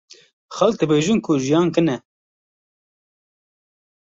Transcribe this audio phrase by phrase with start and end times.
[0.57, 1.97] Xelk dibêjin ku jiyan kin e.